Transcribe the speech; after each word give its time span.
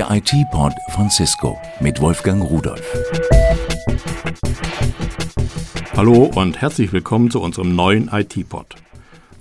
Der 0.00 0.10
IT-Pod 0.12 0.72
von 0.92 1.10
Cisco 1.10 1.60
mit 1.78 2.00
Wolfgang 2.00 2.42
Rudolf. 2.42 2.82
Hallo 5.94 6.24
und 6.34 6.58
herzlich 6.58 6.90
willkommen 6.94 7.30
zu 7.30 7.38
unserem 7.42 7.76
neuen 7.76 8.08
IT-Pod. 8.08 8.76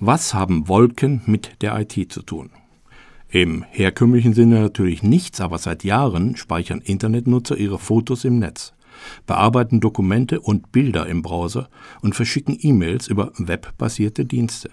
Was 0.01 0.33
haben 0.33 0.67
Wolken 0.67 1.21
mit 1.27 1.61
der 1.61 1.79
IT 1.79 2.11
zu 2.11 2.23
tun? 2.23 2.49
Im 3.29 3.63
herkömmlichen 3.69 4.33
Sinne 4.33 4.59
natürlich 4.59 5.01
nichts, 5.01 5.39
aber 5.39 5.59
seit 5.59 5.85
Jahren 5.85 6.35
speichern 6.35 6.81
Internetnutzer 6.81 7.55
ihre 7.55 7.79
Fotos 7.79 8.25
im 8.25 8.39
Netz, 8.39 8.73
bearbeiten 9.25 9.79
Dokumente 9.79 10.41
und 10.41 10.73
Bilder 10.73 11.07
im 11.07 11.21
Browser 11.21 11.69
und 12.01 12.15
verschicken 12.15 12.57
E-Mails 12.59 13.07
über 13.07 13.31
webbasierte 13.37 14.25
Dienste. 14.25 14.71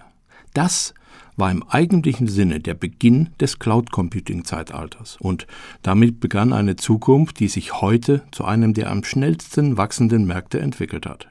Das 0.57 0.95
war 1.35 1.51
im 1.51 1.61
eigentlichen 1.61 2.27
Sinne 2.27 2.59
der 2.59 2.73
Beginn 2.73 3.29
des 3.39 3.59
Cloud 3.59 3.91
Computing 3.91 4.43
Zeitalters 4.43 5.15
und 5.19 5.45
damit 5.83 6.19
begann 6.19 6.51
eine 6.51 6.75
Zukunft, 6.77 7.39
die 7.39 7.47
sich 7.47 7.79
heute 7.79 8.23
zu 8.31 8.43
einem 8.43 8.73
der 8.73 8.89
am 8.89 9.03
schnellsten 9.03 9.77
wachsenden 9.77 10.25
Märkte 10.25 10.59
entwickelt 10.59 11.05
hat. 11.05 11.27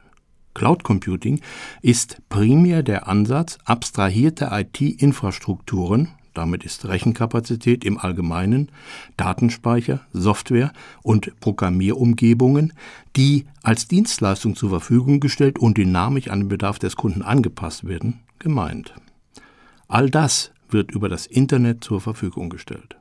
Cloud 0.55 0.85
Computing 0.85 1.41
ist 1.83 2.23
primär 2.29 2.85
der 2.85 3.09
Ansatz, 3.09 3.59
abstrahierte 3.65 4.51
IT-Infrastrukturen, 4.53 6.11
damit 6.33 6.63
ist 6.63 6.87
Rechenkapazität 6.87 7.85
im 7.85 7.99
Allgemeinen, 7.99 8.71
Datenspeicher, 9.17 10.07
Software 10.13 10.73
und 11.03 11.41
Programmierumgebungen, 11.41 12.75
die 13.17 13.47
als 13.65 13.89
Dienstleistung 13.89 14.55
zur 14.55 14.71
Verfügung 14.71 15.19
gestellt 15.19 15.59
und 15.59 15.79
dynamisch 15.79 16.29
an 16.29 16.43
den 16.43 16.49
Bedarf 16.49 16.79
des 16.79 16.95
Kunden 16.95 17.23
angepasst 17.23 17.89
werden, 17.89 18.21
gemeint. 18.39 18.95
All 19.89 20.11
das 20.11 20.51
wird 20.69 20.91
über 20.91 21.09
das 21.09 21.27
Internet 21.27 21.85
zur 21.85 22.01
Verfügung 22.01 22.51
gestellt. 22.51 22.97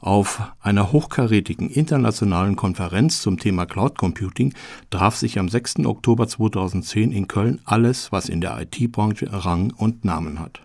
Auf 0.00 0.42
einer 0.60 0.92
hochkarätigen 0.92 1.70
internationalen 1.70 2.56
Konferenz 2.56 3.22
zum 3.22 3.38
Thema 3.38 3.66
Cloud 3.66 3.98
Computing 3.98 4.54
traf 4.90 5.16
sich 5.16 5.38
am 5.38 5.48
6. 5.48 5.80
Oktober 5.86 6.28
2010 6.28 7.12
in 7.12 7.28
Köln 7.28 7.60
alles, 7.64 8.12
was 8.12 8.28
in 8.28 8.40
der 8.40 8.60
IT-Branche 8.60 9.28
Rang 9.30 9.72
und 9.76 10.04
Namen 10.04 10.38
hat. 10.38 10.60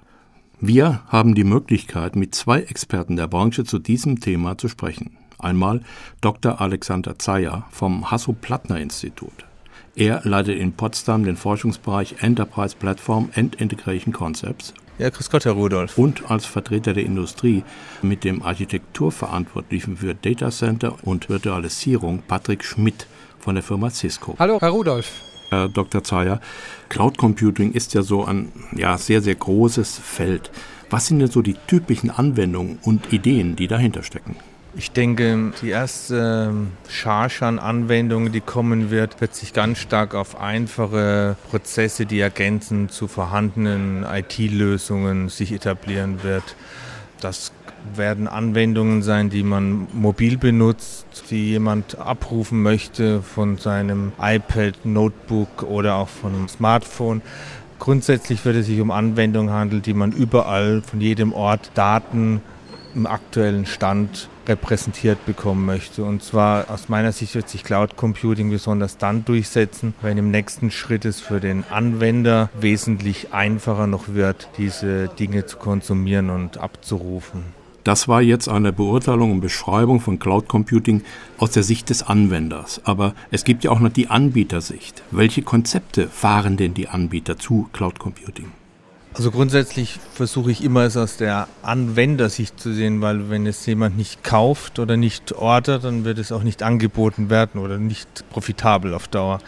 Wir 0.59 1.01
haben 1.07 1.33
die 1.33 1.43
Möglichkeit, 1.43 2.15
mit 2.15 2.35
zwei 2.35 2.61
Experten 2.61 3.15
der 3.15 3.27
Branche 3.27 3.63
zu 3.63 3.79
diesem 3.79 4.19
Thema 4.19 4.57
zu 4.57 4.67
sprechen. 4.67 5.17
Einmal 5.39 5.81
Dr. 6.21 6.61
Alexander 6.61 7.17
Zeyer 7.17 7.65
vom 7.71 8.11
Hasso-Plattner-Institut. 8.11 9.45
Er 9.95 10.21
leitet 10.23 10.59
in 10.59 10.73
Potsdam 10.73 11.23
den 11.23 11.35
Forschungsbereich 11.35 12.17
Enterprise 12.21 12.75
Platform 12.77 13.29
and 13.35 13.55
Integration 13.55 14.13
Concepts 14.13 14.73
ja, 15.01 15.09
grüß 15.09 15.31
Gott, 15.31 15.45
Herr 15.45 15.53
Rudolf. 15.53 15.97
Und 15.97 16.29
als 16.29 16.45
Vertreter 16.45 16.93
der 16.93 17.03
Industrie 17.03 17.63
mit 18.03 18.23
dem 18.23 18.43
Architekturverantwortlichen 18.43 19.97
für 19.97 20.13
Data 20.13 20.51
Center 20.51 20.95
und 21.01 21.27
Virtualisierung 21.27 22.21
Patrick 22.27 22.63
Schmidt 22.63 23.07
von 23.39 23.55
der 23.55 23.63
Firma 23.63 23.89
Cisco. 23.89 24.35
Hallo, 24.37 24.59
Herr 24.61 24.69
Rudolf. 24.69 25.21
Herr 25.49 25.69
Dr. 25.69 26.03
Zeyer, 26.03 26.39
Cloud 26.89 27.17
Computing 27.17 27.73
ist 27.73 27.95
ja 27.95 28.03
so 28.03 28.23
ein 28.23 28.51
ja, 28.75 28.97
sehr, 28.97 29.21
sehr 29.21 29.35
großes 29.35 29.97
Feld. 29.97 30.51
Was 30.91 31.07
sind 31.07 31.19
denn 31.19 31.31
so 31.31 31.41
die 31.41 31.55
typischen 31.67 32.11
Anwendungen 32.11 32.77
und 32.83 33.11
Ideen, 33.11 33.55
die 33.55 33.67
dahinter 33.67 34.03
stecken? 34.03 34.35
Ich 34.73 34.91
denke, 34.91 35.51
die 35.61 35.69
erste 35.69 36.49
ähm, 36.49 36.71
Charge 36.87 37.45
an 37.45 37.59
Anwendungen, 37.59 38.31
die 38.31 38.39
kommen 38.39 38.89
wird, 38.89 39.19
wird 39.19 39.35
sich 39.35 39.51
ganz 39.51 39.79
stark 39.79 40.15
auf 40.15 40.39
einfache 40.39 41.35
Prozesse, 41.49 42.05
die 42.05 42.21
ergänzen 42.21 42.87
zu 42.87 43.09
vorhandenen 43.09 44.05
IT-Lösungen 44.09 45.27
sich 45.27 45.51
etablieren 45.51 46.23
wird. 46.23 46.55
Das 47.19 47.51
werden 47.95 48.29
Anwendungen 48.29 49.01
sein, 49.01 49.29
die 49.29 49.43
man 49.43 49.87
mobil 49.91 50.37
benutzt, 50.37 51.05
die 51.29 51.49
jemand 51.49 51.97
abrufen 51.97 52.61
möchte 52.61 53.21
von 53.21 53.57
seinem 53.57 54.13
iPad, 54.21 54.85
Notebook 54.85 55.63
oder 55.63 55.95
auch 55.95 56.07
von 56.07 56.33
einem 56.33 56.47
Smartphone. 56.47 57.21
Grundsätzlich 57.77 58.45
wird 58.45 58.55
es 58.55 58.67
sich 58.67 58.79
um 58.79 58.91
Anwendungen 58.91 59.51
handeln, 59.51 59.81
die 59.81 59.93
man 59.93 60.13
überall 60.13 60.81
von 60.81 61.01
jedem 61.01 61.33
Ort 61.33 61.71
Daten 61.73 62.41
im 62.95 63.05
aktuellen 63.05 63.65
Stand 63.65 64.29
repräsentiert 64.47 65.25
bekommen 65.25 65.65
möchte. 65.65 66.03
Und 66.03 66.23
zwar 66.23 66.69
aus 66.69 66.89
meiner 66.89 67.11
Sicht 67.11 67.35
wird 67.35 67.49
sich 67.49 67.63
Cloud 67.63 67.95
Computing 67.95 68.49
besonders 68.49 68.97
dann 68.97 69.25
durchsetzen, 69.25 69.93
wenn 70.01 70.17
im 70.17 70.31
nächsten 70.31 70.71
Schritt 70.71 71.05
es 71.05 71.19
für 71.19 71.39
den 71.39 71.63
Anwender 71.69 72.49
wesentlich 72.59 73.33
einfacher 73.33 73.87
noch 73.87 74.09
wird, 74.09 74.49
diese 74.57 75.07
Dinge 75.07 75.45
zu 75.45 75.57
konsumieren 75.57 76.29
und 76.29 76.57
abzurufen. 76.57 77.43
Das 77.83 78.07
war 78.07 78.21
jetzt 78.21 78.47
eine 78.47 78.71
Beurteilung 78.71 79.31
und 79.31 79.41
Beschreibung 79.41 80.01
von 80.01 80.19
Cloud 80.19 80.47
Computing 80.47 81.01
aus 81.39 81.51
der 81.51 81.63
Sicht 81.63 81.89
des 81.89 82.03
Anwenders. 82.03 82.79
Aber 82.83 83.15
es 83.31 83.43
gibt 83.43 83.63
ja 83.63 83.71
auch 83.71 83.79
noch 83.79 83.89
die 83.89 84.07
Anbietersicht. 84.07 85.01
Welche 85.09 85.41
Konzepte 85.41 86.07
fahren 86.07 86.57
denn 86.57 86.75
die 86.75 86.87
Anbieter 86.87 87.39
zu 87.39 87.69
Cloud 87.73 87.97
Computing? 87.97 88.51
Also 89.13 89.29
grundsätzlich 89.29 89.99
versuche 90.13 90.51
ich 90.51 90.63
immer 90.63 90.83
es 90.83 90.95
aus 90.95 91.17
der 91.17 91.49
Anwendersicht 91.63 92.57
zu 92.59 92.73
sehen, 92.73 93.01
weil 93.01 93.29
wenn 93.29 93.45
es 93.45 93.65
jemand 93.65 93.97
nicht 93.97 94.23
kauft 94.23 94.79
oder 94.79 94.95
nicht 94.95 95.33
ordert, 95.33 95.83
dann 95.83 96.05
wird 96.05 96.17
es 96.17 96.31
auch 96.31 96.43
nicht 96.43 96.63
angeboten 96.63 97.29
werden 97.29 97.59
oder 97.59 97.77
nicht 97.77 98.07
profitabel 98.29 98.93
auf 98.93 99.09
Dauer. 99.09 99.39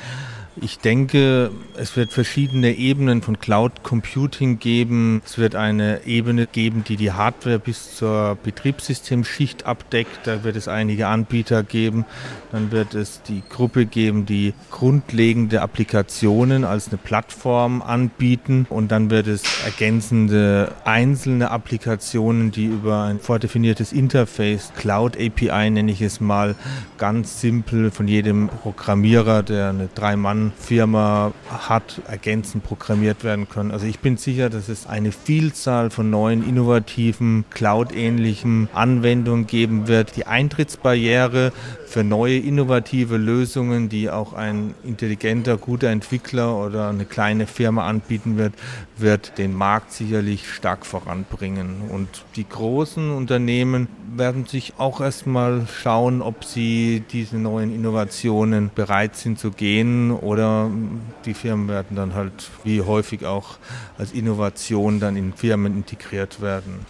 Ich 0.62 0.78
denke, 0.78 1.50
es 1.76 1.98
wird 1.98 2.14
verschiedene 2.14 2.76
Ebenen 2.76 3.24
von 3.24 3.40
Cloud 3.40 3.82
Computing 3.82 4.60
geben. 4.60 5.24
Es 5.26 5.40
wird 5.40 5.56
eine 5.56 6.06
Ebene 6.06 6.46
geben, 6.46 6.84
die 6.84 6.96
die 6.96 7.12
Hardware 7.12 7.58
bis 7.58 7.96
zur 7.96 8.38
Betriebssystemschicht 8.44 9.66
abdeckt. 9.66 10.28
Da 10.28 10.44
wird 10.44 10.56
es 10.56 10.68
einige 10.68 11.08
Anbieter 11.08 11.64
geben. 11.64 12.06
Dann 12.52 12.72
wird 12.72 12.94
es 12.94 13.24
die 13.24 13.42
Gruppe 13.50 13.88
geben, 13.88 14.28
die 14.28 14.54
grundlegende 14.70 15.64
Applikationen 15.64 16.66
als 16.66 16.90
eine 16.90 16.98
Plattform 16.98 17.82
anbieten. 17.82 18.68
Und 18.70 18.92
dann 18.92 19.10
wird 19.10 19.26
es 19.26 19.42
ergänzende 19.66 20.72
einzelne 20.86 21.50
Applikationen, 21.50 22.52
die 22.52 22.66
über 22.66 23.04
ein 23.04 23.20
vordefiniertes 23.20 23.92
Interface, 23.92 24.72
Cloud 24.78 25.18
API 25.18 25.72
nenne 25.72 25.92
ich 25.92 26.02
es 26.02 26.22
mal, 26.22 26.54
ganz 27.00 27.42
simpel 27.42 27.90
von 27.90 28.08
jedem 28.08 28.50
Programmierer, 28.50 29.42
der 29.42 29.70
eine 29.70 29.90
Drei-Mann 29.96 30.43
Firma 30.60 31.32
hat 31.50 32.02
ergänzend 32.08 32.64
programmiert 32.64 33.24
werden 33.24 33.48
können. 33.48 33.72
Also 33.72 33.86
ich 33.86 34.00
bin 34.00 34.18
sicher, 34.18 34.50
dass 34.50 34.68
es 34.68 34.88
eine 34.88 35.12
Vielzahl 35.12 35.90
von 35.90 36.10
neuen, 36.10 36.48
innovativen, 36.48 37.46
cloud-ähnlichen 37.52 38.68
Anwendungen 38.74 39.48
geben 39.48 39.88
wird. 39.88 40.16
Die 40.18 40.28
Eintrittsbarriere 40.28 41.54
für 41.86 42.04
neue, 42.04 42.40
innovative 42.40 43.18
Lösungen, 43.18 43.88
die 43.88 44.10
auch 44.10 44.34
ein 44.34 44.74
intelligenter, 44.84 45.58
guter 45.58 45.90
Entwickler 45.90 46.58
oder 46.58 46.90
eine 46.90 47.06
kleine 47.06 47.46
Firma 47.46 47.88
anbieten 47.88 48.38
wird, 48.38 48.54
wird 48.98 49.38
den 49.38 49.54
Markt 49.54 49.92
sicherlich 49.92 50.52
stark 50.52 50.88
voranbringen. 50.88 51.84
Und 51.90 52.08
die 52.36 52.50
großen 52.50 53.12
Unternehmen 53.12 53.88
werden 54.16 54.46
sich 54.46 54.74
auch 54.80 55.02
erstmal 55.02 55.68
schauen, 55.68 56.24
ob 56.24 56.44
sie 56.44 57.04
diese 57.12 57.38
neuen 57.38 57.74
Innovationen 57.74 58.72
bereit 58.74 59.16
sind 59.16 59.38
zu 59.38 59.52
gehen 59.52 60.12
oder 60.12 60.33
die 60.36 61.34
Firmen 61.34 61.68
werden 61.68 61.96
dann 61.96 62.14
halt 62.14 62.50
wie 62.64 62.82
häufig 62.82 63.26
auch 63.26 63.58
als 63.98 64.12
Innovation 64.12 65.00
dann 65.00 65.16
in 65.16 65.34
Firmen 65.34 65.74
integriert 65.74 66.42
werden. 66.42 66.86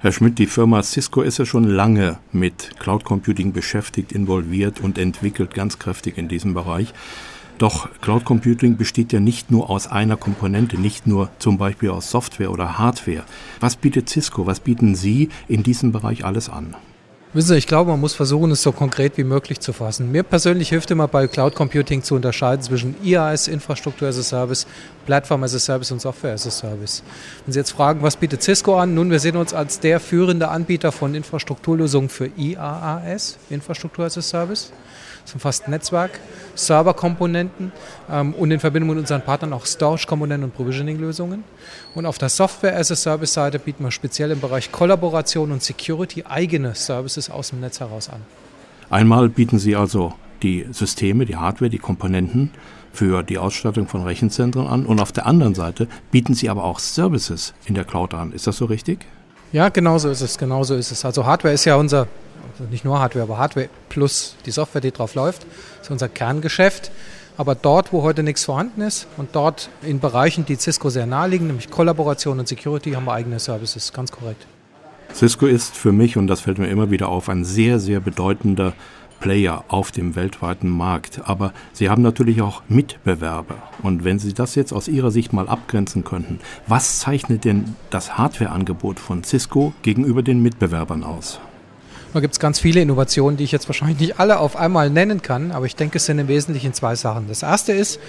Herr 0.00 0.12
Schmidt, 0.12 0.38
die 0.38 0.46
Firma 0.46 0.82
Cisco 0.82 1.22
ist 1.22 1.38
ja 1.38 1.46
schon 1.46 1.64
lange 1.64 2.18
mit 2.30 2.78
Cloud 2.78 3.04
Computing 3.04 3.52
beschäftigt, 3.52 4.12
involviert 4.12 4.80
und 4.80 4.98
entwickelt 4.98 5.54
ganz 5.54 5.78
kräftig 5.78 6.18
in 6.18 6.28
diesem 6.28 6.54
Bereich. 6.54 6.92
Doch 7.58 7.88
Cloud 8.02 8.26
Computing 8.26 8.76
besteht 8.76 9.14
ja 9.14 9.20
nicht 9.20 9.50
nur 9.50 9.70
aus 9.70 9.86
einer 9.86 10.18
Komponente, 10.18 10.78
nicht 10.78 11.06
nur 11.06 11.30
zum 11.38 11.56
Beispiel 11.56 11.88
aus 11.88 12.10
Software 12.10 12.50
oder 12.50 12.78
Hardware. 12.78 13.24
Was 13.60 13.76
bietet 13.76 14.10
Cisco, 14.10 14.46
was 14.46 14.60
bieten 14.60 14.94
Sie 14.94 15.30
in 15.48 15.62
diesem 15.62 15.92
Bereich 15.92 16.24
alles 16.24 16.50
an? 16.50 16.76
Wissen 17.36 17.48
Sie, 17.48 17.58
ich 17.58 17.66
glaube, 17.66 17.90
man 17.90 18.00
muss 18.00 18.14
versuchen, 18.14 18.50
es 18.50 18.62
so 18.62 18.72
konkret 18.72 19.18
wie 19.18 19.22
möglich 19.22 19.60
zu 19.60 19.74
fassen. 19.74 20.10
Mir 20.10 20.22
persönlich 20.22 20.70
hilft 20.70 20.90
immer 20.90 21.06
bei 21.06 21.26
Cloud 21.26 21.54
Computing 21.54 22.02
zu 22.02 22.14
unterscheiden 22.14 22.62
zwischen 22.62 22.96
IaaS, 23.04 23.46
Infrastruktur 23.46 24.08
as 24.08 24.16
a 24.16 24.22
Service, 24.22 24.66
Plattform 25.04 25.44
as 25.44 25.54
a 25.54 25.58
Service 25.58 25.92
und 25.92 26.00
Software 26.00 26.32
as 26.32 26.46
a 26.46 26.50
Service. 26.50 27.02
Wenn 27.44 27.52
Sie 27.52 27.58
jetzt 27.58 27.72
fragen, 27.72 28.00
was 28.00 28.16
bietet 28.16 28.42
Cisco 28.42 28.78
an? 28.78 28.94
Nun, 28.94 29.10
wir 29.10 29.20
sehen 29.20 29.36
uns 29.36 29.52
als 29.52 29.80
der 29.80 30.00
führende 30.00 30.48
Anbieter 30.48 30.92
von 30.92 31.14
Infrastrukturlösungen 31.14 32.08
für 32.08 32.30
IaaS, 32.38 33.36
Infrastruktur 33.50 34.06
as 34.06 34.16
a 34.16 34.22
Service. 34.22 34.72
Das 35.26 35.34
umfasst 35.34 35.66
Netzwerk, 35.66 36.20
Serverkomponenten 36.54 37.72
ähm, 38.08 38.32
und 38.34 38.52
in 38.52 38.60
Verbindung 38.60 38.90
mit 38.90 38.98
unseren 39.00 39.22
Partnern 39.22 39.52
auch 39.54 39.66
Storage-Komponenten 39.66 40.44
und 40.44 40.54
Provisioning-Lösungen. 40.54 41.42
Und 41.96 42.06
auf 42.06 42.18
der 42.18 42.28
Software-as-a-Service-Seite 42.28 43.58
bieten 43.58 43.82
wir 43.82 43.90
speziell 43.90 44.30
im 44.30 44.40
Bereich 44.40 44.70
Kollaboration 44.70 45.50
und 45.50 45.64
Security 45.64 46.22
eigene 46.28 46.76
Services 46.76 47.25
aus 47.30 47.50
dem 47.50 47.60
Netz 47.60 47.80
heraus 47.80 48.08
an. 48.08 48.22
Einmal 48.90 49.28
bieten 49.28 49.58
Sie 49.58 49.76
also 49.76 50.14
die 50.42 50.66
Systeme, 50.70 51.24
die 51.24 51.36
Hardware, 51.36 51.70
die 51.70 51.78
Komponenten 51.78 52.50
für 52.92 53.22
die 53.22 53.38
Ausstattung 53.38 53.88
von 53.88 54.02
Rechenzentren 54.04 54.66
an 54.66 54.86
und 54.86 55.00
auf 55.00 55.12
der 55.12 55.26
anderen 55.26 55.54
Seite 55.54 55.88
bieten 56.10 56.34
Sie 56.34 56.48
aber 56.48 56.64
auch 56.64 56.78
Services 56.78 57.52
in 57.66 57.74
der 57.74 57.84
Cloud 57.84 58.14
an. 58.14 58.32
Ist 58.32 58.46
das 58.46 58.56
so 58.56 58.64
richtig? 58.64 59.06
Ja, 59.52 59.68
genau 59.68 59.98
so 59.98 60.10
ist 60.10 60.20
es, 60.22 60.38
genau 60.38 60.64
so 60.64 60.74
ist 60.74 60.90
es. 60.90 61.04
Also 61.04 61.26
Hardware 61.26 61.54
ist 61.54 61.64
ja 61.64 61.76
unser, 61.76 62.08
also 62.52 62.64
nicht 62.70 62.84
nur 62.84 62.98
Hardware, 62.98 63.24
aber 63.24 63.38
Hardware 63.38 63.68
plus 63.88 64.36
die 64.46 64.50
Software, 64.50 64.80
die 64.80 64.92
drauf 64.92 65.14
läuft, 65.14 65.46
ist 65.80 65.90
unser 65.90 66.08
Kerngeschäft. 66.08 66.90
Aber 67.36 67.54
dort, 67.54 67.92
wo 67.92 68.02
heute 68.02 68.22
nichts 68.22 68.44
vorhanden 68.46 68.80
ist 68.80 69.06
und 69.18 69.34
dort 69.34 69.68
in 69.82 70.00
Bereichen, 70.00 70.46
die 70.46 70.56
Cisco 70.56 70.88
sehr 70.88 71.06
nahe 71.06 71.28
liegen, 71.28 71.48
nämlich 71.48 71.70
Kollaboration 71.70 72.38
und 72.40 72.48
Security, 72.48 72.92
haben 72.92 73.04
wir 73.04 73.12
eigene 73.12 73.38
Services, 73.38 73.92
ganz 73.92 74.10
korrekt. 74.10 74.46
Cisco 75.16 75.46
ist 75.46 75.74
für 75.74 75.92
mich, 75.92 76.18
und 76.18 76.26
das 76.26 76.42
fällt 76.42 76.58
mir 76.58 76.66
immer 76.66 76.90
wieder 76.90 77.08
auf, 77.08 77.30
ein 77.30 77.42
sehr, 77.42 77.80
sehr 77.80 78.00
bedeutender 78.00 78.74
Player 79.18 79.64
auf 79.68 79.90
dem 79.90 80.14
weltweiten 80.14 80.68
Markt. 80.68 81.22
Aber 81.24 81.54
Sie 81.72 81.88
haben 81.88 82.02
natürlich 82.02 82.42
auch 82.42 82.60
Mitbewerber. 82.68 83.54
Und 83.82 84.04
wenn 84.04 84.18
Sie 84.18 84.34
das 84.34 84.54
jetzt 84.56 84.74
aus 84.74 84.88
Ihrer 84.88 85.10
Sicht 85.10 85.32
mal 85.32 85.48
abgrenzen 85.48 86.04
könnten, 86.04 86.38
was 86.66 86.98
zeichnet 86.98 87.46
denn 87.46 87.76
das 87.88 88.18
Hardwareangebot 88.18 89.00
von 89.00 89.24
Cisco 89.24 89.72
gegenüber 89.80 90.22
den 90.22 90.42
Mitbewerbern 90.42 91.02
aus? 91.02 91.40
Da 92.12 92.20
gibt 92.20 92.34
es 92.34 92.38
ganz 92.38 92.60
viele 92.60 92.82
Innovationen, 92.82 93.38
die 93.38 93.44
ich 93.44 93.52
jetzt 93.52 93.70
wahrscheinlich 93.70 93.98
nicht 93.98 94.20
alle 94.20 94.38
auf 94.38 94.54
einmal 94.54 94.90
nennen 94.90 95.22
kann, 95.22 95.50
aber 95.50 95.64
ich 95.64 95.76
denke, 95.76 95.96
es 95.96 96.04
sind 96.04 96.18
im 96.18 96.28
Wesentlichen 96.28 96.74
zwei 96.74 96.94
Sachen. 96.94 97.26
Das 97.28 97.42
erste 97.42 97.72
ist 97.72 98.00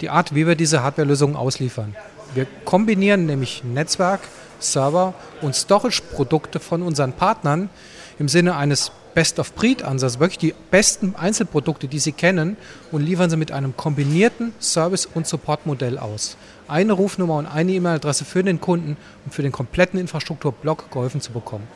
die 0.00 0.08
Art, 0.08 0.34
wie 0.34 0.46
wir 0.46 0.54
diese 0.54 0.82
Hardwarelösungen 0.82 1.36
ausliefern. 1.36 1.94
Wir 2.34 2.46
kombinieren 2.64 3.26
nämlich 3.26 3.64
Netzwerk, 3.64 4.20
Server 4.58 5.14
und 5.40 5.54
Storage-Produkte 5.54 6.60
von 6.60 6.82
unseren 6.82 7.12
Partnern 7.12 7.70
im 8.18 8.28
Sinne 8.28 8.56
eines 8.56 8.92
Best-of-Breed-Ansatz, 9.14 10.18
wirklich 10.18 10.38
die 10.38 10.54
besten 10.70 11.14
Einzelprodukte, 11.16 11.88
die 11.88 12.00
Sie 12.00 12.12
kennen, 12.12 12.56
und 12.90 13.02
liefern 13.02 13.30
sie 13.30 13.36
mit 13.36 13.52
einem 13.52 13.76
kombinierten 13.76 14.52
Service- 14.60 15.06
und 15.06 15.26
Supportmodell 15.26 15.98
aus. 15.98 16.36
Eine 16.66 16.94
Rufnummer 16.94 17.36
und 17.36 17.46
eine 17.46 17.72
E-Mail-Adresse 17.72 18.24
für 18.24 18.42
den 18.42 18.60
Kunden, 18.60 18.96
um 19.24 19.30
für 19.30 19.42
den 19.42 19.52
kompletten 19.52 20.00
Infrastrukturblock 20.00 20.90
geholfen 20.90 21.20
zu 21.20 21.32
bekommen. 21.32 21.66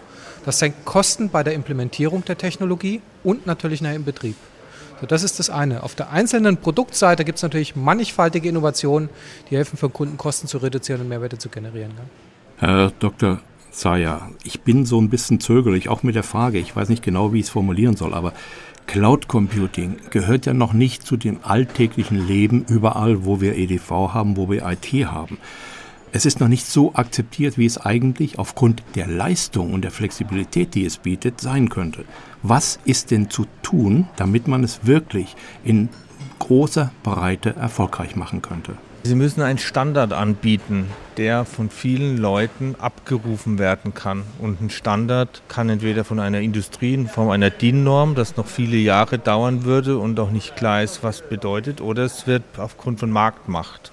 Das 0.44 0.58
senkt 0.58 0.84
Kosten 0.84 1.30
bei 1.30 1.42
der 1.42 1.54
Implementierung 1.54 2.25
der 2.25 2.38
Technologie 2.38 3.02
und 3.22 3.46
natürlich 3.46 3.82
nachher 3.82 3.96
im 3.96 4.04
Betrieb. 4.04 4.36
So, 5.00 5.06
das 5.06 5.22
ist 5.22 5.38
das 5.38 5.50
eine. 5.50 5.84
Auf 5.84 5.94
der 5.94 6.10
einzelnen 6.10 6.56
Produktseite 6.56 7.25
gibt 7.25 7.36
es 7.36 7.42
natürlich 7.42 7.76
mannigfaltige 7.76 8.48
Innovationen, 8.48 9.10
die 9.50 9.56
helfen 9.56 9.76
für 9.76 9.90
Kunden 9.90 10.16
Kosten 10.16 10.48
zu 10.48 10.58
reduzieren 10.58 11.02
und 11.02 11.08
Mehrwerte 11.08 11.38
zu 11.38 11.48
generieren. 11.48 11.92
Herr 12.60 12.90
Dr. 12.99 13.38
Zaya, 13.70 14.31
ich 14.43 14.62
bin 14.62 14.84
so 14.84 15.00
ein 15.00 15.10
bisschen 15.10 15.38
zögerlich, 15.38 15.88
auch 15.88 16.02
mit 16.02 16.16
der 16.16 16.25
Frage, 16.25 16.58
ich 16.58 16.75
weiß 16.75 16.88
nicht 16.88 17.05
genau, 17.05 17.32
wie 17.32 17.38
ich 17.38 17.46
es 17.46 17.50
formulieren 17.50 17.94
soll, 17.94 18.14
aber 18.14 18.32
Cloud 18.88 19.28
Computing 19.28 19.99
gehört 20.10 20.44
ja 20.44 20.55
noch 20.55 20.72
nicht 20.72 21.06
zu 21.06 21.16
dem 21.16 21.38
alltäglichen 21.44 22.26
Leben 22.26 22.64
überall, 22.69 23.25
wo 23.25 23.40
wir 23.40 23.55
EDV 23.55 24.12
haben, 24.12 24.37
wo 24.37 24.50
wir 24.50 24.66
IT 24.66 24.88
haben. 25.06 25.38
Es 26.10 26.26
ist 26.26 26.40
noch 26.40 26.49
nicht 26.49 26.66
so 26.66 26.94
akzeptiert, 26.94 27.58
wie 27.58 27.66
es 27.66 27.78
eigentlich 27.78 28.40
aufgrund 28.40 28.82
der 28.96 29.06
Leistung 29.06 29.72
und 29.72 29.82
der 29.82 29.93
Flexibilität, 29.93 30.75
die 30.75 30.84
es 30.84 30.96
bietet, 30.96 31.40
sein 31.40 31.69
könnte. 31.69 32.06
Was 32.43 32.81
ist 32.84 33.12
denn 33.12 33.31
zu 33.31 33.46
tun, 33.62 34.08
damit 34.16 34.49
man 34.49 34.64
es 34.64 34.84
wirklich 34.84 35.37
in 35.62 35.90
großer 36.40 36.90
Breite 37.04 37.54
erfolgreich 37.54 38.16
machen 38.16 38.43
könnte? 38.43 38.78
Sie 39.08 39.14
müssen 39.14 39.40
einen 39.40 39.56
Standard 39.56 40.12
anbieten, 40.12 40.90
der 41.16 41.46
von 41.46 41.70
vielen 41.70 42.19
Leuten 42.19 42.75
abgerufen 42.78 43.58
werden 43.58 43.94
kann. 43.94 44.25
Und 44.38 44.60
ein 44.60 44.69
Standard 44.69 45.40
kann 45.49 45.70
entweder 45.70 46.05
von 46.05 46.20
einer 46.20 46.40
Industrie 46.40 46.93
in 46.93 47.08
Form 47.08 47.31
einer 47.31 47.49
DIN-Norm, 47.49 48.14
das 48.14 48.37
noch 48.37 48.46
viele 48.46 48.76
Jahre 48.76 49.19
dauern 49.19 49.64
würde 49.64 49.96
und 49.96 50.20
auch 50.20 50.31
nicht 50.31 50.56
klar 50.56 50.82
ist, 50.82 51.02
was 51.02 51.22
bedeutet, 51.22 51.81
oder 51.81 52.02
es 52.02 52.26
wird 52.26 52.43
aufgrund 52.58 53.00
von 53.00 53.10
Marktmacht 53.10 53.93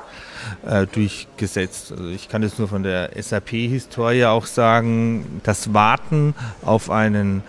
äh, 0.68 0.86
durchgesetzt. 0.86 1.94
Also 1.94 2.10
ich 2.10 2.28
kann 2.28 2.44
es 2.44 2.60
nur 2.60 2.68
von 2.68 2.84
der 2.84 3.12
SAP-Historie 3.18 4.26
auch 4.26 4.46
sagen, 4.46 5.40
das 5.44 5.74
Warten 5.74 6.36
auf 6.62 6.90
einen 6.90 7.42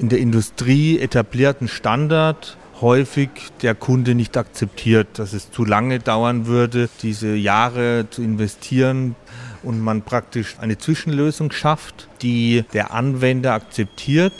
in 0.00 0.08
der 0.08 0.18
Industrie 0.18 0.98
etablierten 0.98 1.68
Standard 1.68 2.56
häufig 2.82 3.30
der 3.62 3.74
Kunde 3.74 4.14
nicht 4.14 4.36
akzeptiert, 4.36 5.18
dass 5.18 5.32
es 5.32 5.50
zu 5.50 5.64
lange 5.64 6.00
dauern 6.00 6.46
würde, 6.46 6.90
diese 7.00 7.34
Jahre 7.34 8.06
zu 8.10 8.22
investieren 8.22 9.14
und 9.62 9.80
man 9.80 10.02
praktisch 10.02 10.56
eine 10.60 10.76
Zwischenlösung 10.76 11.52
schafft, 11.52 12.08
die 12.20 12.64
der 12.74 12.92
Anwender 12.92 13.54
akzeptiert 13.54 14.34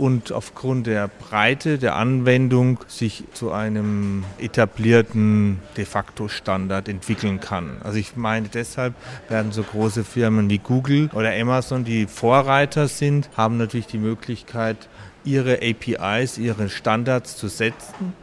und 0.00 0.32
aufgrund 0.32 0.86
der 0.86 1.08
Breite 1.08 1.76
der 1.76 1.94
Anwendung 1.94 2.78
sich 2.88 3.24
zu 3.34 3.52
einem 3.52 4.24
etablierten 4.38 5.58
de 5.76 5.84
facto 5.84 6.26
Standard 6.26 6.88
entwickeln 6.88 7.38
kann. 7.38 7.76
Also 7.84 7.98
ich 7.98 8.16
meine, 8.16 8.48
deshalb 8.48 8.94
werden 9.28 9.52
so 9.52 9.62
große 9.62 10.02
Firmen 10.04 10.48
wie 10.48 10.56
Google 10.56 11.10
oder 11.12 11.34
Amazon, 11.38 11.84
die 11.84 12.06
Vorreiter 12.06 12.88
sind, 12.88 13.28
haben 13.36 13.58
natürlich 13.58 13.88
die 13.88 13.98
Möglichkeit, 13.98 14.88
ihre 15.22 15.58
APIs, 15.60 16.38
ihre 16.38 16.70
Standards 16.70 17.36
zu 17.36 17.48
setzen 17.48 18.14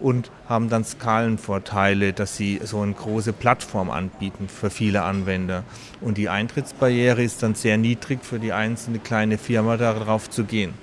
und 0.00 0.30
haben 0.50 0.68
dann 0.68 0.84
Skalenvorteile, 0.84 2.12
dass 2.12 2.36
sie 2.36 2.60
so 2.62 2.82
eine 2.82 2.92
große 2.92 3.32
Plattform 3.32 3.88
anbieten 3.88 4.48
für 4.48 4.68
viele 4.68 5.00
Anwender. 5.00 5.64
Und 6.02 6.18
die 6.18 6.28
Eintrittsbarriere 6.28 7.22
ist 7.22 7.42
dann 7.42 7.54
sehr 7.54 7.78
niedrig 7.78 8.22
für 8.22 8.38
die 8.38 8.52
einzelne 8.52 8.98
kleine 8.98 9.38
Firma 9.38 9.78
darauf 9.78 10.28
zu 10.28 10.44
gehen. 10.44 10.74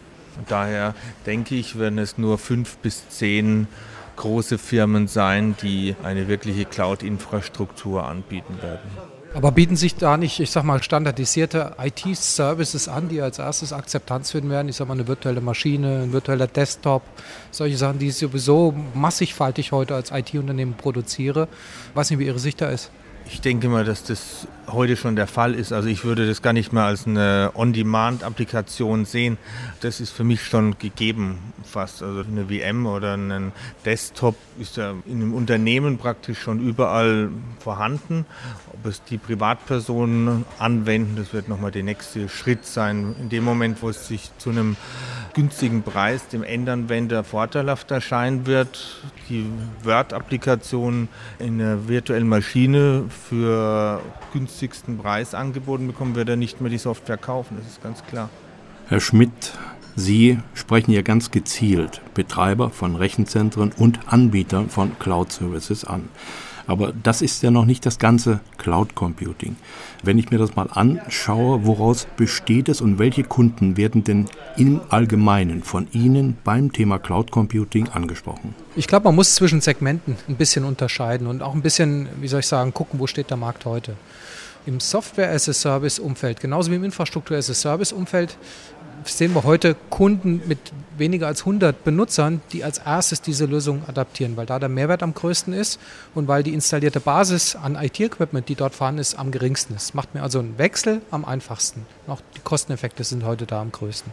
Daher 0.47 0.95
denke 1.25 1.55
ich, 1.55 1.77
werden 1.77 1.99
es 1.99 2.17
nur 2.17 2.37
fünf 2.37 2.77
bis 2.77 3.09
zehn 3.09 3.67
große 4.15 4.57
Firmen 4.57 5.07
sein, 5.07 5.55
die 5.61 5.95
eine 6.03 6.27
wirkliche 6.27 6.65
Cloud-Infrastruktur 6.65 8.05
anbieten 8.05 8.61
werden. 8.61 8.89
Aber 9.33 9.51
bieten 9.51 9.75
sich 9.75 9.95
da 9.95 10.17
nicht, 10.17 10.39
ich 10.39 10.49
sag 10.49 10.63
mal, 10.63 10.81
standardisierte 10.81 11.75
IT-Services 11.79 12.87
an, 12.87 13.09
die 13.09 13.21
als 13.21 13.37
erstes 13.37 13.71
Akzeptanz 13.73 14.31
finden 14.31 14.49
werden? 14.49 14.67
Ich 14.69 14.77
sag 14.77 14.87
mal, 14.87 14.95
eine 14.95 15.07
virtuelle 15.07 15.39
Maschine, 15.39 16.01
ein 16.03 16.13
virtueller 16.13 16.47
Desktop, 16.47 17.03
solche 17.51 17.77
Sachen, 17.77 17.99
die 17.99 18.07
ich 18.07 18.15
sowieso 18.15 18.73
massigfaltig 18.95 19.71
heute 19.71 19.93
als 19.93 20.11
IT-Unternehmen 20.11 20.73
produziere. 20.73 21.47
Ich 21.91 21.95
weiß 21.95 22.09
nicht, 22.09 22.19
wie 22.19 22.25
Ihre 22.25 22.39
Sicht 22.39 22.59
da 22.59 22.69
ist. 22.69 22.89
Ich 23.31 23.41
denke 23.41 23.69
mal, 23.69 23.85
dass 23.85 24.03
das 24.03 24.47
heute 24.71 24.95
schon 24.95 25.15
der 25.15 25.27
Fall 25.27 25.53
ist. 25.53 25.71
Also 25.71 25.89
ich 25.89 26.03
würde 26.03 26.27
das 26.27 26.41
gar 26.41 26.53
nicht 26.53 26.73
mehr 26.73 26.83
als 26.83 27.07
eine 27.07 27.51
On-Demand-Applikation 27.55 29.05
sehen. 29.05 29.37
Das 29.81 29.99
ist 29.99 30.11
für 30.11 30.23
mich 30.23 30.43
schon 30.43 30.77
gegeben 30.77 31.39
fast. 31.63 32.03
Also 32.03 32.21
eine 32.21 32.45
VM 32.45 32.85
oder 32.85 33.15
ein 33.15 33.51
Desktop 33.85 34.35
ist 34.59 34.77
ja 34.77 34.93
in 35.05 35.21
einem 35.21 35.33
Unternehmen 35.33 35.97
praktisch 35.97 36.39
schon 36.39 36.59
überall 36.59 37.29
vorhanden. 37.59 38.25
Ob 38.73 38.85
es 38.85 39.03
die 39.03 39.17
Privatpersonen 39.17 40.45
anwenden, 40.57 41.15
das 41.15 41.33
wird 41.33 41.49
nochmal 41.49 41.71
der 41.71 41.83
nächste 41.83 42.29
Schritt 42.29 42.65
sein. 42.65 43.15
In 43.19 43.29
dem 43.29 43.43
Moment, 43.43 43.81
wo 43.81 43.89
es 43.89 44.07
sich 44.07 44.31
zu 44.37 44.49
einem 44.49 44.75
günstigen 45.33 45.83
Preis 45.83 46.27
dem 46.27 46.43
Endanwender 46.43 47.23
vorteilhaft 47.23 47.91
erscheinen 47.91 48.45
wird, 48.45 49.01
die 49.29 49.45
Word-Applikation 49.83 51.07
in 51.39 51.61
einer 51.61 51.87
virtuellen 51.87 52.27
Maschine 52.27 53.05
für 53.29 54.01
günstigsten 54.59 54.97
Preis 54.97 55.33
angeboten 55.33 55.87
bekommen, 55.87 56.15
wird 56.15 56.27
er 56.27 56.35
nicht 56.35 56.59
mehr 56.59 56.69
die 56.69 56.77
Software 56.77 57.17
kaufen, 57.17 57.55
das 57.57 57.65
ist 57.65 57.81
ganz 57.81 58.03
klar. 58.03 58.29
Herr 58.89 58.99
Schmidt, 58.99 59.53
Sie 59.95 60.37
sprechen 60.53 60.91
ja 60.91 61.01
ganz 61.01 61.31
gezielt 61.31 62.01
Betreiber 62.13 62.69
von 62.69 62.95
Rechenzentren 62.95 63.71
und 63.77 63.99
Anbieter 64.07 64.65
von 64.67 64.97
Cloud 64.99 65.31
Services 65.31 65.85
an. 65.85 66.09
Aber 66.67 66.93
das 67.03 67.21
ist 67.21 67.41
ja 67.41 67.51
noch 67.51 67.65
nicht 67.65 67.85
das 67.85 67.99
ganze 67.99 68.41
Cloud 68.57 68.95
Computing. 68.95 69.55
Wenn 70.03 70.19
ich 70.19 70.29
mir 70.29 70.37
das 70.37 70.55
mal 70.55 70.67
anschaue, 70.71 71.65
woraus 71.65 72.05
besteht 72.15 72.69
es 72.69 72.81
und 72.81 72.99
welche 72.99 73.23
Kunden 73.23 73.75
werden 73.75 74.03
denn 74.03 74.27
im 74.55 74.81
Allgemeinen 74.89 75.63
von 75.63 75.87
Ihnen 75.93 76.37
beim 76.43 76.71
Thema 76.71 76.99
Cloud 76.99 77.31
Computing 77.31 77.89
angesprochen? 77.89 78.53
Ich 78.75 78.87
glaube, 78.87 79.05
man 79.05 79.15
muss 79.15 79.35
zwischen 79.35 79.61
Segmenten 79.61 80.17
ein 80.27 80.35
bisschen 80.35 80.63
unterscheiden 80.63 81.27
und 81.27 81.41
auch 81.41 81.55
ein 81.55 81.61
bisschen, 81.61 82.09
wie 82.21 82.27
soll 82.27 82.41
ich 82.41 82.47
sagen, 82.47 82.73
gucken, 82.73 82.99
wo 82.99 83.07
steht 83.07 83.29
der 83.29 83.37
Markt 83.37 83.65
heute. 83.65 83.95
Im 84.65 84.79
Software-as-a-Service-Umfeld, 84.79 86.39
genauso 86.39 86.71
wie 86.71 86.75
im 86.75 86.83
Infrastruktur-as-a-Service-Umfeld, 86.83 88.37
sehen 89.05 89.33
wir 89.33 89.43
heute 89.43 89.75
Kunden 89.89 90.41
mit 90.45 90.59
weniger 90.97 91.27
als 91.27 91.41
100 91.41 91.83
Benutzern, 91.83 92.41
die 92.51 92.63
als 92.63 92.79
erstes 92.79 93.21
diese 93.21 93.45
Lösung 93.45 93.83
adaptieren, 93.87 94.35
weil 94.35 94.45
da 94.45 94.59
der 94.59 94.69
Mehrwert 94.69 95.03
am 95.03 95.13
größten 95.13 95.53
ist 95.53 95.79
und 96.13 96.27
weil 96.27 96.43
die 96.43 96.53
installierte 96.53 96.99
Basis 96.99 97.55
an 97.55 97.75
IT-Equipment, 97.75 98.49
die 98.49 98.55
dort 98.55 98.75
vorhanden 98.75 98.99
ist, 98.99 99.17
am 99.17 99.31
geringsten 99.31 99.75
ist. 99.75 99.95
Macht 99.95 100.13
mir 100.13 100.23
also 100.23 100.39
einen 100.39 100.57
Wechsel 100.57 101.01
am 101.11 101.25
einfachsten. 101.25 101.85
Auch 102.07 102.21
die 102.35 102.41
Kosteneffekte 102.41 103.03
sind 103.03 103.23
heute 103.23 103.45
da 103.45 103.61
am 103.61 103.71
größten. 103.71 104.11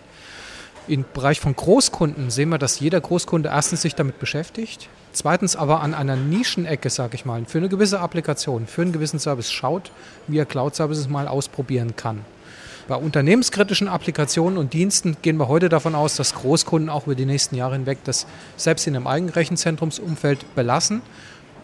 Im 0.88 1.04
Bereich 1.14 1.40
von 1.40 1.56
Großkunden 1.56 2.30
sehen 2.30 2.50
wir, 2.50 2.58
dass 2.58 2.78
jeder 2.78 3.00
Großkunde 3.00 3.48
erstens 3.48 3.82
sich 3.82 3.96
damit 3.96 4.20
beschäftigt, 4.20 4.88
zweitens 5.12 5.56
aber 5.56 5.80
an 5.80 5.94
einer 5.94 6.14
Nischenecke, 6.14 6.90
sage 6.90 7.16
ich 7.16 7.24
mal, 7.24 7.44
für 7.44 7.58
eine 7.58 7.68
gewisse 7.68 7.98
Applikation, 7.98 8.68
für 8.68 8.82
einen 8.82 8.92
gewissen 8.92 9.18
Service 9.18 9.50
schaut, 9.50 9.90
wie 10.28 10.38
er 10.38 10.46
Cloud-Services 10.46 11.08
mal 11.08 11.26
ausprobieren 11.26 11.96
kann. 11.96 12.24
Bei 12.86 12.94
unternehmenskritischen 12.94 13.88
Applikationen 13.88 14.58
und 14.58 14.74
Diensten 14.74 15.16
gehen 15.22 15.38
wir 15.38 15.48
heute 15.48 15.68
davon 15.68 15.96
aus, 15.96 16.14
dass 16.14 16.34
Großkunden 16.34 16.88
auch 16.88 17.06
über 17.06 17.16
die 17.16 17.26
nächsten 17.26 17.56
Jahre 17.56 17.74
hinweg 17.74 17.98
das 18.04 18.28
selbst 18.56 18.86
in 18.86 18.94
einem 18.94 19.08
Eigenrechenzentrumsumfeld 19.08 20.54
belassen, 20.54 21.02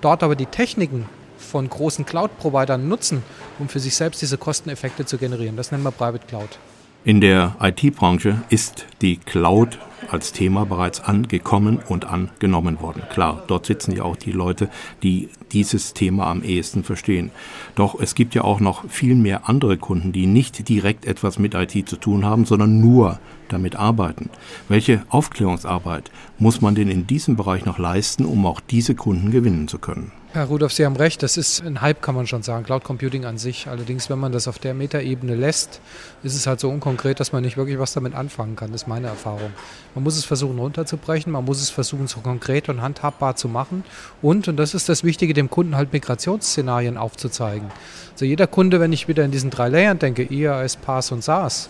dort 0.01 0.25
aber 0.25 0.35
die 0.35 0.47
Techniken 0.47 1.09
von 1.39 1.71
großen 1.71 2.05
Cloud-Providern 2.05 2.89
nutzen, 2.89 3.23
um 3.61 3.69
für 3.69 3.79
sich 3.79 3.95
selbst 3.95 4.21
diese 4.21 4.37
Kosteneffekte 4.37 5.07
zu 5.07 5.17
generieren. 5.17 5.57
Das 5.57 5.71
nennen 5.71 5.85
wir 5.85 5.93
Private 5.93 6.27
Cloud. 6.27 6.59
In 7.05 7.21
der 7.21 7.57
IT-Branche 7.61 8.43
ist 8.49 8.87
die 9.01 9.17
Cloud 9.17 9.81
als 10.09 10.33
Thema 10.33 10.67
bereits 10.67 11.01
angekommen 11.01 11.81
und 11.89 12.05
angenommen 12.05 12.81
worden. 12.81 13.03
Klar, 13.11 13.45
dort 13.47 13.67
sitzen 13.67 13.95
ja 13.97 14.03
auch 14.03 14.17
die 14.17 14.33
Leute, 14.33 14.69
die 15.03 15.29
dieses 15.53 15.95
Thema 15.95 16.27
am 16.27 16.43
ehesten 16.43 16.85
verstehen. 16.85 17.31
Doch 17.75 17.99
es 18.01 18.15
gibt 18.15 18.35
ja 18.35 18.43
auch 18.43 18.61
noch 18.61 18.89
viel 18.89 19.15
mehr 19.15 19.49
andere 19.49 19.77
Kunden, 19.77 20.13
die 20.13 20.27
nicht 20.27 20.69
direkt 20.69 21.05
etwas 21.05 21.39
mit 21.39 21.55
IT 21.55 21.89
zu 21.89 21.97
tun 21.97 22.25
haben, 22.25 22.45
sondern 22.45 22.81
nur 22.81 23.19
damit 23.49 23.77
arbeiten. 23.77 24.31
Welche 24.69 25.05
Aufklärungsarbeit 25.09 26.11
muss 26.39 26.61
man 26.61 26.75
denn 26.75 26.89
in 26.89 27.07
diesem 27.07 27.37
Bereich 27.37 27.65
noch 27.65 27.79
leisten, 27.79 28.25
um 28.25 28.47
auch 28.47 28.61
diese 28.61 28.95
Kunden 28.95 29.31
gewinnen 29.31 29.69
zu 29.69 29.79
können? 29.79 30.13
Herr 30.35 30.47
Rudolf, 30.47 30.73
Sie 30.73 30.87
haben 30.87 30.97
recht, 30.97 31.23
das 31.23 31.37
ist 31.37 31.61
ein 31.61 31.83
Hype, 31.83 32.01
kann 32.01 32.15
man 32.15 32.27
schon 32.27 32.43
sagen, 32.43 32.65
Cloud 32.65 32.85
Computing 32.85 33.27
an 33.27 33.37
sich. 33.37 33.69
Allerdings, 33.69 34.09
wenn 34.09 34.19
man 34.19 34.33
das 34.33 34.49
auf 34.49 34.59
der 34.59 34.73
Metaebene 34.73 35.35
lässt, 35.35 35.83
ist 36.23 36.35
es 36.35 36.47
halt 36.47 36.59
so 36.59 36.71
unkonkret, 36.71 37.21
dass 37.21 37.33
man 37.33 37.43
nicht 37.43 37.59
wirklich 37.59 37.79
was 37.79 37.93
damit 37.93 38.15
anfangen 38.15 38.57
kann. 38.57 38.73
Das 38.73 38.83
ist 38.83 38.89
meine 38.89 39.09
Erfahrung. 39.09 39.51
Man 39.95 40.05
muss 40.05 40.17
es 40.17 40.25
versuchen 40.25 40.59
runterzubrechen, 40.59 41.33
man 41.33 41.45
muss 41.45 41.61
es 41.61 41.69
versuchen, 41.71 42.07
so 42.07 42.21
konkret 42.21 42.69
und 42.69 42.81
handhabbar 42.81 43.37
zu 43.37 43.49
machen 43.49 43.85
und, 44.23 44.49
und 44.49 44.57
das 44.57 44.73
ist 44.75 44.89
das 44.89 45.05
Wichtige, 45.05 45.35
dem 45.35 45.51
Kunden 45.51 45.77
halt 45.77 45.93
Migrationsszenarien 45.93 46.97
aufzuzeigen. 46.97 47.69
Also 48.13 48.25
jeder 48.25 48.47
Kunde, 48.47 48.81
wenn 48.81 48.93
ich 48.93 49.09
wieder 49.09 49.25
in 49.25 49.31
diesen 49.31 49.51
drei 49.51 49.69
Layern 49.69 49.99
denke, 49.99 50.23
IaaS, 50.23 50.77
PaaS 50.77 51.13
und 51.13 51.23
SaaS, 51.23 51.69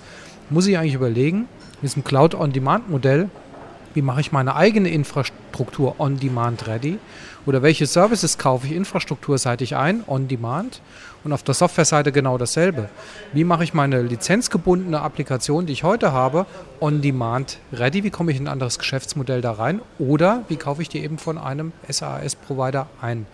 muss 0.50 0.66
ich 0.66 0.78
eigentlich 0.78 0.94
überlegen, 0.94 1.48
in 1.76 1.80
diesem 1.82 2.04
Cloud-on-Demand-Modell, 2.04 3.28
wie 3.94 4.02
mache 4.02 4.20
ich 4.20 4.30
meine 4.30 4.54
eigene 4.54 4.90
Infrastruktur 4.90 5.41
on-demand 5.98 6.66
ready 6.66 6.98
oder 7.46 7.62
welche 7.62 7.86
Services 7.86 8.38
kaufe 8.38 8.66
ich 8.66 8.72
infrastrukturseitig 8.72 9.76
ein, 9.76 10.04
on 10.06 10.28
demand 10.28 10.80
und 11.24 11.32
auf 11.32 11.42
der 11.42 11.54
Softwareseite 11.54 12.12
genau 12.12 12.38
dasselbe. 12.38 12.88
Wie 13.32 13.44
mache 13.44 13.64
ich 13.64 13.74
meine 13.74 14.02
lizenzgebundene 14.02 15.00
Applikation, 15.00 15.66
die 15.66 15.72
ich 15.72 15.82
heute 15.82 16.12
habe, 16.12 16.46
on 16.80 17.00
demand 17.00 17.58
ready? 17.72 18.04
Wie 18.04 18.10
komme 18.10 18.32
ich 18.32 18.38
in 18.38 18.44
ein 18.44 18.52
anderes 18.52 18.78
Geschäftsmodell 18.78 19.40
da 19.40 19.52
rein? 19.52 19.80
Oder 19.98 20.44
wie 20.48 20.56
kaufe 20.56 20.82
ich 20.82 20.88
die 20.88 20.98
eben 20.98 21.18
von 21.18 21.38
einem 21.38 21.72
SaaS-Provider 21.88 22.88
ein? 23.00 23.26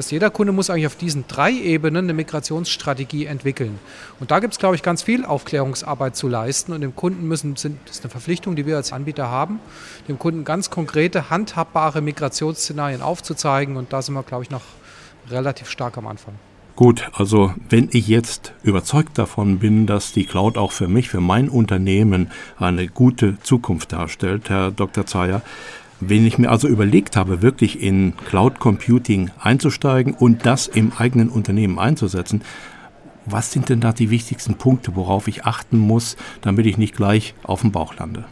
dass 0.00 0.10
jeder 0.10 0.30
Kunde 0.30 0.54
muss 0.54 0.70
eigentlich 0.70 0.86
auf 0.86 0.96
diesen 0.96 1.26
drei 1.28 1.52
Ebenen 1.52 2.06
eine 2.06 2.14
Migrationsstrategie 2.14 3.26
entwickeln. 3.26 3.78
Und 4.18 4.30
da 4.30 4.38
gibt 4.38 4.54
es, 4.54 4.58
glaube 4.58 4.74
ich, 4.74 4.82
ganz 4.82 5.02
viel 5.02 5.26
Aufklärungsarbeit 5.26 6.16
zu 6.16 6.26
leisten. 6.26 6.72
Und 6.72 6.80
dem 6.80 6.96
Kunden 6.96 7.28
müssen, 7.28 7.56
sind, 7.56 7.78
das 7.84 7.96
ist 7.96 8.04
eine 8.04 8.10
Verpflichtung, 8.10 8.56
die 8.56 8.64
wir 8.64 8.76
als 8.76 8.94
Anbieter 8.94 9.28
haben, 9.30 9.60
dem 10.08 10.18
Kunden 10.18 10.44
ganz 10.44 10.70
konkrete, 10.70 11.28
handhabbare 11.60 12.00
Migrationsszenarien 12.00 13.02
aufzuzeigen. 13.02 13.76
Und 13.76 13.92
da 13.92 14.02
sind 14.02 14.14
wir, 14.14 14.22
glaube 14.22 14.44
ich, 14.44 14.50
noch 14.50 14.62
relativ 15.30 15.68
stark 15.68 15.96
am 15.98 16.06
Anfang. 16.06 16.34
Gut, 16.76 17.10
also 17.12 17.52
wenn 17.68 17.90
ich 17.92 18.08
jetzt 18.08 18.54
überzeugt 18.62 19.18
davon 19.18 19.58
bin, 19.58 19.86
dass 19.86 20.12
die 20.12 20.24
Cloud 20.24 20.56
auch 20.56 20.72
für 20.72 20.88
mich, 20.88 21.10
für 21.10 21.20
mein 21.20 21.50
Unternehmen 21.50 22.30
eine 22.58 22.86
gute 22.88 23.38
Zukunft 23.42 23.92
darstellt, 23.92 24.48
Herr 24.48 24.70
Dr. 24.70 25.04
Zeyer, 25.04 25.42
wenn 26.00 26.26
ich 26.26 26.38
mir 26.38 26.48
also 26.48 26.68
überlegt 26.68 27.16
habe, 27.16 27.42
wirklich 27.42 27.82
in 27.82 28.14
Cloud 28.24 28.58
Computing 28.58 29.30
einzusteigen 29.38 30.14
und 30.14 30.46
das 30.46 30.68
im 30.68 30.92
eigenen 30.96 31.28
Unternehmen 31.28 31.78
einzusetzen, 31.78 32.42
was 33.26 33.52
sind 33.52 33.68
denn 33.68 33.80
da 33.80 33.92
die 33.92 34.08
wichtigsten 34.08 34.54
Punkte, 34.54 34.96
worauf 34.96 35.28
ich 35.28 35.44
achten 35.44 35.76
muss, 35.76 36.16
damit 36.40 36.64
ich 36.64 36.78
nicht 36.78 36.96
gleich 36.96 37.34
auf 37.42 37.60
dem 37.60 37.72
Bauch 37.72 37.94
lande? 37.96 38.24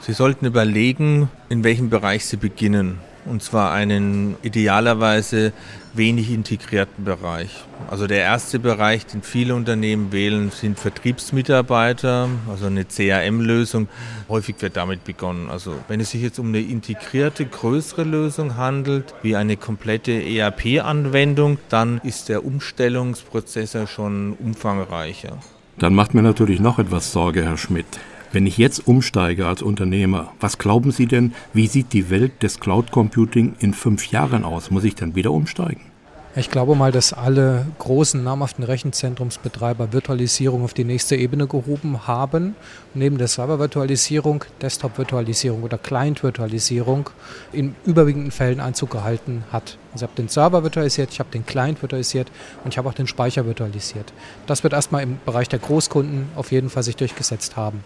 Sie 0.00 0.12
sollten 0.12 0.46
überlegen, 0.46 1.28
in 1.48 1.64
welchem 1.64 1.90
Bereich 1.90 2.26
Sie 2.26 2.36
beginnen 2.36 2.98
und 3.26 3.42
zwar 3.42 3.72
einen 3.72 4.36
idealerweise 4.42 5.52
wenig 5.94 6.30
integrierten 6.30 7.04
Bereich. 7.04 7.50
Also 7.90 8.06
der 8.06 8.18
erste 8.18 8.58
Bereich, 8.58 9.06
den 9.06 9.22
viele 9.22 9.54
Unternehmen 9.54 10.12
wählen, 10.12 10.50
sind 10.50 10.78
Vertriebsmitarbeiter, 10.78 12.28
also 12.48 12.66
eine 12.66 12.84
CRM-Lösung. 12.84 13.88
Häufig 14.28 14.56
wird 14.60 14.76
damit 14.76 15.04
begonnen. 15.04 15.48
Also 15.50 15.74
wenn 15.88 16.00
es 16.00 16.10
sich 16.10 16.22
jetzt 16.22 16.38
um 16.38 16.48
eine 16.48 16.60
integrierte, 16.60 17.46
größere 17.46 18.04
Lösung 18.04 18.56
handelt, 18.56 19.14
wie 19.22 19.36
eine 19.36 19.56
komplette 19.56 20.12
ERP-Anwendung, 20.12 21.58
dann 21.68 22.00
ist 22.02 22.28
der 22.28 22.44
Umstellungsprozess 22.44 23.72
ja 23.72 23.86
schon 23.86 24.34
umfangreicher. 24.34 25.38
Dann 25.78 25.94
macht 25.94 26.14
mir 26.14 26.22
natürlich 26.22 26.60
noch 26.60 26.78
etwas 26.78 27.12
Sorge, 27.12 27.44
Herr 27.44 27.58
Schmidt. 27.58 27.86
Wenn 28.32 28.46
ich 28.46 28.58
jetzt 28.58 28.86
umsteige 28.86 29.46
als 29.46 29.62
Unternehmer, 29.62 30.32
was 30.40 30.58
glauben 30.58 30.90
Sie 30.90 31.06
denn, 31.06 31.32
wie 31.52 31.66
sieht 31.66 31.92
die 31.92 32.10
Welt 32.10 32.42
des 32.42 32.60
Cloud 32.60 32.90
Computing 32.90 33.54
in 33.60 33.72
fünf 33.72 34.10
Jahren 34.10 34.44
aus? 34.44 34.70
Muss 34.70 34.84
ich 34.84 34.94
dann 34.94 35.14
wieder 35.14 35.30
umsteigen? 35.30 35.95
Ich 36.38 36.50
glaube 36.50 36.74
mal, 36.74 36.92
dass 36.92 37.14
alle 37.14 37.64
großen 37.78 38.22
namhaften 38.22 38.62
Rechenzentrumsbetreiber 38.62 39.94
Virtualisierung 39.94 40.64
auf 40.64 40.74
die 40.74 40.84
nächste 40.84 41.16
Ebene 41.16 41.46
gehoben 41.46 42.06
haben. 42.06 42.56
Neben 42.92 43.16
der 43.16 43.26
Server-Virtualisierung, 43.26 44.44
Desktop-Virtualisierung 44.60 45.62
oder 45.62 45.78
Client-Virtualisierung 45.78 47.08
in 47.52 47.74
überwiegenden 47.86 48.32
Fällen 48.32 48.60
Einzug 48.60 48.90
gehalten 48.90 49.44
hat. 49.50 49.78
Also 49.94 50.04
ich 50.04 50.10
habe 50.10 50.22
den 50.22 50.28
Server 50.28 50.62
virtualisiert, 50.62 51.10
ich 51.10 51.20
habe 51.20 51.30
den 51.30 51.46
Client 51.46 51.80
virtualisiert 51.80 52.30
und 52.64 52.74
ich 52.74 52.76
habe 52.76 52.86
auch 52.90 52.94
den 52.94 53.06
Speicher 53.06 53.46
virtualisiert. 53.46 54.12
Das 54.46 54.62
wird 54.62 54.74
erstmal 54.74 55.04
im 55.04 55.18
Bereich 55.24 55.48
der 55.48 55.58
Großkunden 55.58 56.28
auf 56.36 56.52
jeden 56.52 56.68
Fall 56.68 56.82
sich 56.82 56.96
durchgesetzt 56.96 57.56
haben. 57.56 57.82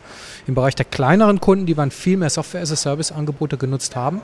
Im 0.49 0.57
Bereich 0.57 0.75
der 0.75 0.87
kleineren 0.87 1.41
Kunden, 1.41 1.67
die 1.67 1.77
man 1.77 1.93
viel 1.93 2.17
mehr 2.17 2.31
Software-as-a-Service-Angebote 2.31 3.59
genutzt 3.59 3.95
haben, 3.95 4.21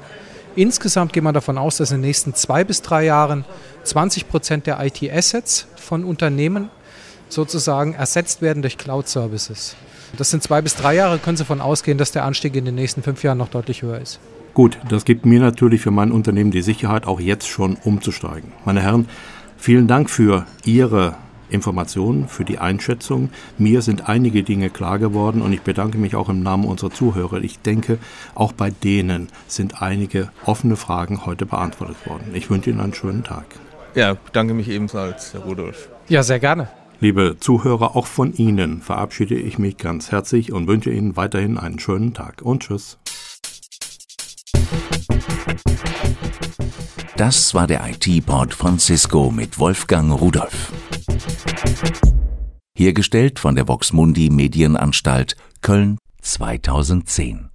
Insgesamt 0.57 1.13
geht 1.13 1.23
man 1.23 1.35
davon 1.35 1.59
aus, 1.59 1.77
dass 1.77 1.91
in 1.91 1.99
den 1.99 2.09
nächsten 2.09 2.35
zwei 2.35 2.65
bis 2.65 2.81
drei 2.81 3.05
Jahren 3.05 3.45
20 3.85 4.29
Prozent 4.29 4.67
der 4.67 4.85
IT-Assets 4.85 5.67
von 5.77 6.03
Unternehmen 6.03 6.71
sozusagen 7.29 7.93
ersetzt 7.93 8.41
werden 8.41 8.63
durch 8.63 8.79
Cloud-Services. 8.79 9.77
Das 10.17 10.31
sind 10.31 10.43
zwei 10.43 10.63
bis 10.63 10.75
drei 10.75 10.95
Jahre, 10.95 11.19
können 11.19 11.37
Sie 11.37 11.43
davon 11.43 11.61
ausgehen, 11.61 11.99
dass 11.99 12.11
der 12.11 12.25
Anstieg 12.25 12.57
in 12.57 12.65
den 12.65 12.75
nächsten 12.75 13.03
fünf 13.03 13.23
Jahren 13.23 13.37
noch 13.37 13.49
deutlich 13.49 13.83
höher 13.83 14.01
ist. 14.01 14.19
Gut, 14.55 14.79
das 14.89 15.05
gibt 15.05 15.27
mir 15.27 15.41
natürlich 15.41 15.83
für 15.83 15.91
mein 15.91 16.11
Unternehmen 16.11 16.51
die 16.51 16.63
Sicherheit, 16.63 17.07
auch 17.07 17.21
jetzt 17.21 17.47
schon 17.47 17.77
umzusteigen. 17.85 18.53
Meine 18.65 18.81
Herren, 18.81 19.09
vielen 19.59 19.87
Dank 19.87 20.09
für 20.09 20.47
Ihre 20.65 21.17
Informationen, 21.51 22.29
für 22.29 22.45
die 22.45 22.59
Einschätzung. 22.59 23.31
Mir 23.59 23.83
sind 23.83 24.09
einige 24.09 24.43
Dinge 24.43 24.71
klar 24.71 24.99
geworden 24.99 25.43
und 25.43 25.53
ich 25.53 25.63
bedanke 25.63 25.99
mich 25.99 26.17
auch 26.17 26.29
im 26.29 26.43
Namen 26.43 26.65
unserer 26.65 26.91
Zuhörer. 26.91 27.39
Ich 27.39 27.59
denke, 27.61 27.99
auch 28.35 28.53
bei 28.53 28.71
denen 28.71 29.29
sind 29.49 29.83
einige 29.83 30.31
offene 30.45 30.77
Fragen 30.77 31.27
heute 31.27 31.47
beantwortet 31.47 32.07
worden. 32.07 32.31
Ich 32.35 32.51
wünsche 32.51 32.71
Ihnen 32.71 32.81
einen 32.81 32.95
schönen 32.95 33.25
Tag. 33.25 33.45
Ja, 33.95 34.15
bedanke 34.15 34.55
mich 34.55 34.69
ebenfalls, 34.69 35.33
Herr 35.33 35.43
Rudolf. 35.43 35.89
Ja, 36.09 36.23
sehr 36.23 36.39
gerne. 36.39 36.69
Liebe 37.01 37.37
Zuhörer, 37.39 37.95
auch 37.95 38.07
von 38.07 38.33
Ihnen 38.33 38.81
verabschiede 38.81 39.35
ich 39.35 39.59
mich 39.59 39.77
ganz 39.77 40.13
herzlich 40.13 40.53
und 40.53 40.67
wünsche 40.67 40.91
Ihnen 40.91 41.17
weiterhin 41.17 41.59
einen 41.59 41.79
schönen 41.79 42.15
Tag 42.15 42.41
und 42.43 42.63
tschüss. 42.63 42.99
Das 47.17 47.55
war 47.55 47.67
der 47.67 47.83
IT-Pod 47.89 48.53
von 48.53 48.79
Cisco 48.79 49.31
mit 49.31 49.59
Wolfgang 49.59 50.13
Rudolf. 50.13 50.71
Hergestellt 52.77 53.39
von 53.39 53.55
der 53.55 53.67
Voxmundi 53.67 54.29
Medienanstalt 54.29 55.35
Köln 55.63 55.97
2010. 56.21 57.49